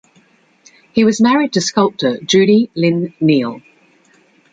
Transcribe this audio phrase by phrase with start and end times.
[0.93, 3.61] He was married to sculptor Judy Lynn Neal.